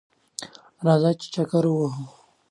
راځه! 0.85 1.11
چې 1.19 1.27
چکر 1.35 1.63
ووهو 1.67 2.03